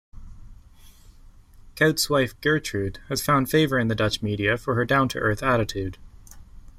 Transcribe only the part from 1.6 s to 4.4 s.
Kuyt's wife Gertrude has found favour in the Dutch